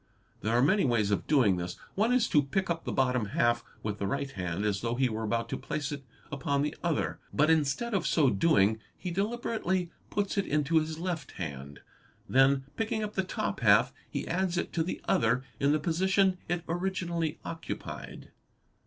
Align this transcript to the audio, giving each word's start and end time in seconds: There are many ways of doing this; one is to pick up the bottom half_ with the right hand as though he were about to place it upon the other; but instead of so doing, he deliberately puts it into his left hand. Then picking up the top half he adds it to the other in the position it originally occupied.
There 0.39 0.57
are 0.57 0.63
many 0.63 0.83
ways 0.83 1.11
of 1.11 1.27
doing 1.27 1.57
this; 1.57 1.77
one 1.93 2.11
is 2.11 2.27
to 2.29 2.41
pick 2.41 2.71
up 2.71 2.85
the 2.85 2.91
bottom 2.91 3.25
half_ 3.37 3.63
with 3.83 3.99
the 3.99 4.07
right 4.07 4.31
hand 4.31 4.65
as 4.65 4.81
though 4.81 4.95
he 4.95 5.09
were 5.09 5.21
about 5.21 5.47
to 5.49 5.57
place 5.59 5.91
it 5.91 6.03
upon 6.31 6.63
the 6.63 6.75
other; 6.83 7.19
but 7.31 7.51
instead 7.51 7.93
of 7.93 8.07
so 8.07 8.31
doing, 8.31 8.79
he 8.97 9.11
deliberately 9.11 9.91
puts 10.09 10.39
it 10.39 10.47
into 10.47 10.79
his 10.79 10.97
left 10.97 11.33
hand. 11.33 11.81
Then 12.27 12.63
picking 12.75 13.03
up 13.03 13.13
the 13.13 13.21
top 13.23 13.59
half 13.59 13.93
he 14.09 14.27
adds 14.27 14.57
it 14.57 14.73
to 14.73 14.81
the 14.81 15.01
other 15.07 15.43
in 15.59 15.71
the 15.71 15.77
position 15.79 16.39
it 16.49 16.63
originally 16.67 17.37
occupied. 17.45 18.31